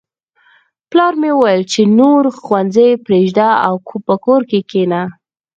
[0.89, 3.73] پلار مې وویل چې نور ښوونځی پریږده او
[4.07, 5.01] په کور کښېنه